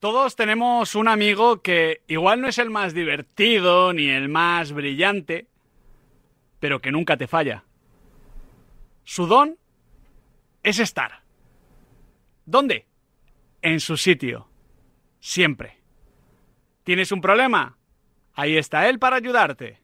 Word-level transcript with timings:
Todos 0.00 0.34
tenemos 0.34 0.94
un 0.94 1.08
amigo 1.08 1.60
que 1.60 2.00
igual 2.08 2.40
no 2.40 2.48
es 2.48 2.56
el 2.56 2.70
más 2.70 2.94
divertido 2.94 3.92
ni 3.92 4.08
el 4.08 4.30
más 4.30 4.72
brillante, 4.72 5.46
pero 6.58 6.80
que 6.80 6.90
nunca 6.90 7.18
te 7.18 7.26
falla. 7.26 7.64
Su 9.04 9.26
don 9.26 9.58
es 10.62 10.78
estar. 10.78 11.20
¿Dónde? 12.46 12.86
En 13.60 13.78
su 13.78 13.98
sitio. 13.98 14.48
Siempre. 15.20 15.76
¿Tienes 16.82 17.12
un 17.12 17.20
problema? 17.20 17.76
Ahí 18.32 18.56
está 18.56 18.88
él 18.88 18.98
para 18.98 19.16
ayudarte. 19.16 19.80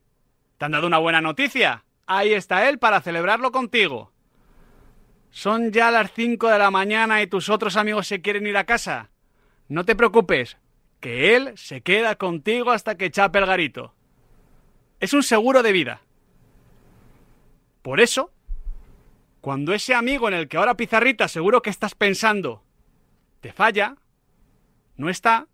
¿Te 0.56 0.64
han 0.64 0.72
dado 0.72 0.86
una 0.86 0.96
buena 0.96 1.20
noticia? 1.20 1.84
Ahí 2.06 2.32
está 2.32 2.70
él 2.70 2.78
para 2.78 3.02
celebrarlo 3.02 3.52
contigo. 3.52 4.12
Son 5.28 5.72
ya 5.72 5.90
las 5.90 6.10
5 6.12 6.48
de 6.48 6.58
la 6.58 6.70
mañana 6.70 7.20
y 7.20 7.26
tus 7.26 7.50
otros 7.50 7.76
amigos 7.76 8.06
se 8.06 8.22
quieren 8.22 8.46
ir 8.46 8.56
a 8.56 8.64
casa. 8.64 9.10
No 9.68 9.84
te 9.84 9.96
preocupes, 9.96 10.56
que 11.00 11.36
él 11.36 11.52
se 11.56 11.80
queda 11.80 12.16
contigo 12.16 12.70
hasta 12.70 12.96
que 12.96 13.10
chape 13.10 13.38
el 13.38 13.46
garito. 13.46 13.94
Es 15.00 15.12
un 15.12 15.22
seguro 15.22 15.62
de 15.62 15.72
vida. 15.72 16.00
Por 17.82 18.00
eso, 18.00 18.32
cuando 19.40 19.74
ese 19.74 19.94
amigo 19.94 20.28
en 20.28 20.34
el 20.34 20.48
que 20.48 20.56
ahora 20.56 20.76
Pizarrita 20.76 21.28
seguro 21.28 21.62
que 21.62 21.70
estás 21.70 21.94
pensando 21.94 22.64
te 23.40 23.52
falla, 23.52 23.96
no 24.96 25.08
está, 25.08 25.46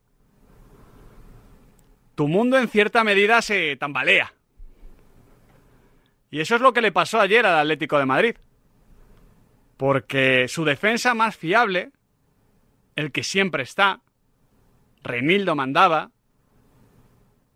tu 2.14 2.28
mundo 2.28 2.58
en 2.58 2.68
cierta 2.68 3.04
medida 3.04 3.42
se 3.42 3.76
tambalea. 3.76 4.32
Y 6.30 6.40
eso 6.40 6.54
es 6.54 6.62
lo 6.62 6.72
que 6.72 6.80
le 6.80 6.92
pasó 6.92 7.20
ayer 7.20 7.44
al 7.44 7.58
Atlético 7.58 7.98
de 7.98 8.06
Madrid. 8.06 8.36
Porque 9.76 10.46
su 10.48 10.64
defensa 10.64 11.12
más 11.12 11.36
fiable 11.36 11.90
el 12.96 13.12
que 13.12 13.22
siempre 13.22 13.62
está, 13.62 14.00
Reinildo 15.02 15.54
mandaba, 15.54 16.10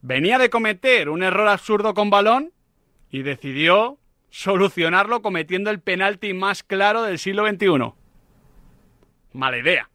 venía 0.02 0.38
de 0.38 0.50
cometer 0.50 1.08
un 1.08 1.22
error 1.22 1.48
absurdo 1.48 1.94
con 1.94 2.10
balón 2.10 2.52
y 3.10 3.22
decidió 3.22 3.98
solucionarlo 4.30 5.22
cometiendo 5.22 5.70
el 5.70 5.80
penalti 5.80 6.34
más 6.34 6.62
claro 6.62 7.02
del 7.02 7.18
siglo 7.18 7.46
XXI. 7.46 7.92
Mala 9.32 9.58
idea. 9.58 9.88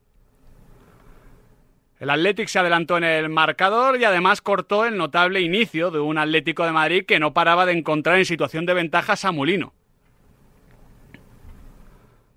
El 1.99 2.09
Athletic 2.09 2.47
se 2.47 2.57
adelantó 2.57 2.97
en 2.97 3.03
el 3.03 3.29
marcador 3.29 3.99
y 3.99 4.05
además 4.05 4.41
cortó 4.41 4.85
el 4.85 4.97
notable 4.97 5.41
inicio 5.41 5.91
de 5.91 5.99
un 5.99 6.17
Atlético 6.17 6.65
de 6.65 6.71
Madrid 6.71 7.05
que 7.05 7.19
no 7.19 7.33
paraba 7.33 7.67
de 7.67 7.73
encontrar 7.73 8.17
en 8.17 8.25
situación 8.25 8.65
de 8.65 8.73
ventaja 8.73 9.13
a 9.13 9.15
Samulino. 9.15 9.73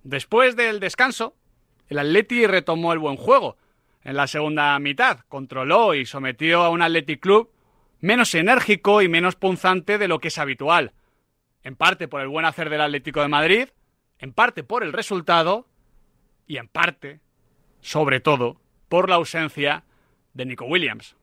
Después 0.03 0.55
del 0.55 0.81
descanso, 0.81 1.35
el 1.89 1.99
Atleti 1.99 2.47
retomó 2.47 2.93
el 2.93 2.99
buen 2.99 3.17
juego. 3.17 3.57
En 4.03 4.17
la 4.17 4.27
segunda 4.27 4.79
mitad 4.79 5.21
controló 5.29 5.95
y 5.95 6.07
sometió 6.07 6.63
a 6.63 6.71
un 6.71 6.83
Athletic 6.83 7.21
Club 7.21 7.51
menos 8.01 8.35
enérgico 8.35 9.01
y 9.03 9.09
menos 9.09 9.37
punzante 9.37 9.99
de 9.99 10.09
lo 10.09 10.19
que 10.19 10.29
es 10.29 10.39
habitual. 10.39 10.93
En 11.63 11.77
parte 11.77 12.09
por 12.09 12.21
el 12.21 12.29
buen 12.29 12.45
hacer 12.45 12.69
del 12.69 12.83
Atlético 12.83 13.23
de 13.23 13.29
Madrid, 13.29 13.69
en 14.19 14.33
parte 14.33 14.63
por 14.63 14.83
el 14.83 14.93
resultado 14.93 15.67
y 16.47 16.59
en 16.59 16.69
parte, 16.69 17.21
sobre 17.81 18.21
todo, 18.21 18.61
por 18.89 19.09
la 19.09 19.15
ausencia 19.17 19.85
de 20.35 20.45
Nico 20.45 20.67
Williams. 20.67 21.17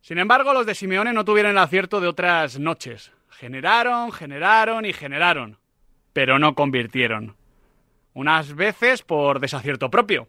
Sin 0.00 0.18
embargo, 0.18 0.52
los 0.54 0.66
de 0.66 0.74
Simeone 0.74 1.12
no 1.12 1.24
tuvieron 1.24 1.52
el 1.52 1.58
acierto 1.58 2.00
de 2.00 2.08
otras 2.08 2.58
noches. 2.58 3.12
Generaron, 3.30 4.12
generaron 4.12 4.86
y 4.86 4.92
generaron, 4.92 5.58
pero 6.12 6.38
no 6.38 6.54
convirtieron 6.54 7.36
unas 8.14 8.54
veces 8.54 9.02
por 9.02 9.40
desacierto 9.40 9.90
propio, 9.90 10.28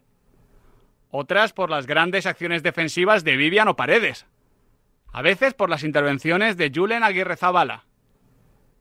otras 1.10 1.52
por 1.52 1.70
las 1.70 1.86
grandes 1.86 2.26
acciones 2.26 2.62
defensivas 2.62 3.24
de 3.24 3.36
Vivian 3.36 3.68
o 3.68 3.76
Paredes, 3.76 4.26
a 5.12 5.22
veces 5.22 5.54
por 5.54 5.70
las 5.70 5.84
intervenciones 5.84 6.56
de 6.56 6.70
Julen 6.74 7.04
Aguirre 7.04 7.36
Zabala, 7.36 7.84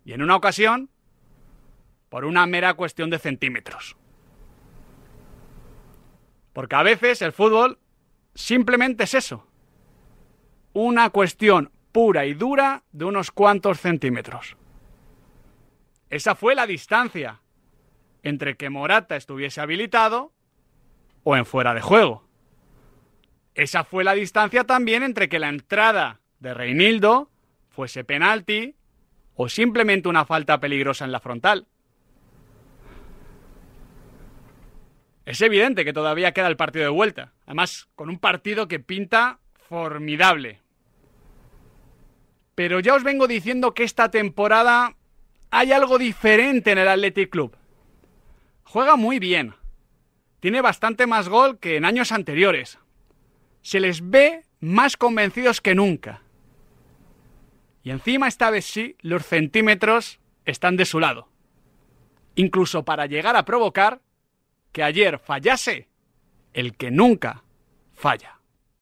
y 0.04 0.14
en 0.14 0.22
una 0.22 0.36
ocasión 0.36 0.90
por 2.10 2.26
una 2.26 2.46
mera 2.46 2.74
cuestión 2.74 3.10
de 3.10 3.20
centímetros. 3.20 3.96
Porque 6.54 6.76
a 6.76 6.84
veces 6.84 7.22
el 7.22 7.32
fútbol 7.32 7.80
simplemente 8.34 9.04
es 9.04 9.14
eso, 9.14 9.48
una 10.74 11.10
cuestión 11.10 11.72
pura 11.92 12.26
y 12.26 12.34
dura 12.34 12.84
de 12.92 13.06
unos 13.06 13.32
cuantos 13.32 13.80
centímetros. 13.80 14.58
Esa 16.10 16.36
fue 16.36 16.56
la 16.56 16.68
distancia 16.68 17.42
entre 18.26 18.58
que 18.58 18.72
Morata 18.72 19.16
estuviese 19.16 19.62
habilitado 19.62 20.34
o 21.24 21.38
en 21.38 21.46
fuera 21.46 21.74
de 21.76 21.82
juego. 21.82 22.28
Esa 23.54 23.84
fue 23.84 24.04
la 24.04 24.14
distancia 24.14 24.66
también 24.66 25.04
entre 25.04 25.30
que 25.30 25.40
la 25.40 25.48
entrada 25.48 26.20
de 26.40 26.54
Reinildo 26.54 27.30
fuese 27.70 28.04
penalti 28.04 28.76
o 29.36 29.48
simplemente 29.48 30.10
una 30.10 30.26
falta 30.26 30.60
peligrosa 30.60 31.06
en 31.06 31.12
la 31.12 31.20
frontal. 31.20 31.68
Es 35.26 35.40
evidente 35.42 35.86
que 35.86 35.94
todavía 35.94 36.32
queda 36.34 36.48
el 36.48 36.58
partido 36.58 36.84
de 36.84 36.92
vuelta, 36.92 37.34
además 37.46 37.88
con 37.96 38.10
un 38.10 38.18
partido 38.18 38.68
que 38.68 38.80
pinta 38.80 39.40
formidable. 39.54 40.62
Pero 42.56 42.80
ya 42.80 42.96
os 42.96 43.04
vengo 43.04 43.28
diciendo 43.28 43.76
que 43.76 43.84
esta 43.84 44.10
temporada 44.10 44.96
hay 45.52 45.72
algo 45.72 46.00
diferente 46.00 46.72
en 46.72 46.80
el 46.80 46.88
Athletic 46.88 47.30
Club. 47.30 47.56
Juega 48.66 48.98
muy 48.98 49.20
bien. 49.20 49.56
Tiene 50.42 50.62
bastante 50.62 51.08
más 51.08 51.30
gol 51.30 51.60
que 51.60 51.78
en 51.78 51.86
años 51.86 52.12
anteriores. 52.12 52.78
Se 53.62 53.80
les 53.80 54.08
ve 54.08 54.46
más 54.60 54.98
convencidos 54.98 55.62
que 55.62 55.76
nunca. 55.76 56.22
Y 57.84 57.92
encima 57.92 58.28
esta 58.28 58.50
vez 58.50 58.66
sí, 58.66 58.98
los 59.02 59.26
centímetros 59.26 60.20
están 60.44 60.76
de 60.76 60.86
su 60.86 61.00
lado. 61.00 61.30
Incluso 62.36 62.84
para 62.84 63.06
llegar 63.06 63.36
a 63.36 63.46
provocar 63.46 64.02
que 64.72 64.84
ayer 64.84 65.20
fallase 65.20 65.88
el 66.54 66.76
que 66.76 66.92
nunca 66.92 67.44
falla. 67.94 68.40